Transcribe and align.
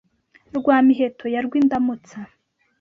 Rwa 0.57 0.77
Miheto 0.87 1.25
ya 1.33 1.41
Rwindamutsa 1.45 2.19